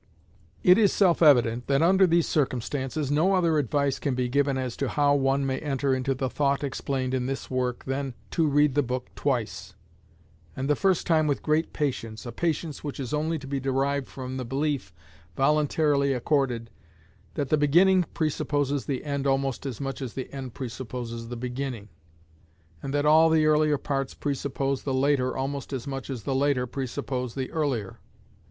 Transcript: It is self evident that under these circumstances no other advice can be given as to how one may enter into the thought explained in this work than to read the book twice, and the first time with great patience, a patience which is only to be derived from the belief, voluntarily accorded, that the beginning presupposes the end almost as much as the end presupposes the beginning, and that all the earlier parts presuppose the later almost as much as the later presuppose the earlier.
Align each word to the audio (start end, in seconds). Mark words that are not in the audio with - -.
It 0.63 0.79
is 0.79 0.91
self 0.91 1.21
evident 1.21 1.67
that 1.67 1.83
under 1.83 2.07
these 2.07 2.25
circumstances 2.27 3.11
no 3.11 3.35
other 3.35 3.59
advice 3.59 3.99
can 3.99 4.15
be 4.15 4.29
given 4.29 4.57
as 4.57 4.75
to 4.77 4.89
how 4.89 5.13
one 5.13 5.45
may 5.45 5.59
enter 5.59 5.93
into 5.93 6.15
the 6.15 6.27
thought 6.27 6.63
explained 6.63 7.13
in 7.13 7.27
this 7.27 7.51
work 7.51 7.85
than 7.85 8.15
to 8.31 8.47
read 8.47 8.73
the 8.73 8.81
book 8.81 9.13
twice, 9.13 9.75
and 10.55 10.67
the 10.67 10.75
first 10.75 11.05
time 11.05 11.27
with 11.27 11.43
great 11.43 11.71
patience, 11.71 12.25
a 12.25 12.31
patience 12.31 12.83
which 12.83 12.99
is 12.99 13.13
only 13.13 13.37
to 13.37 13.45
be 13.45 13.59
derived 13.59 14.07
from 14.07 14.37
the 14.37 14.43
belief, 14.43 14.91
voluntarily 15.37 16.13
accorded, 16.13 16.71
that 17.35 17.49
the 17.49 17.55
beginning 17.57 18.01
presupposes 18.15 18.85
the 18.87 19.03
end 19.03 19.27
almost 19.27 19.67
as 19.67 19.79
much 19.79 20.01
as 20.01 20.15
the 20.15 20.33
end 20.33 20.55
presupposes 20.55 21.27
the 21.27 21.37
beginning, 21.37 21.89
and 22.81 22.91
that 22.91 23.05
all 23.05 23.29
the 23.29 23.45
earlier 23.45 23.77
parts 23.77 24.15
presuppose 24.15 24.81
the 24.81 24.95
later 24.95 25.37
almost 25.37 25.71
as 25.71 25.85
much 25.85 26.09
as 26.09 26.23
the 26.23 26.33
later 26.33 26.65
presuppose 26.65 27.35
the 27.35 27.51
earlier. 27.51 27.99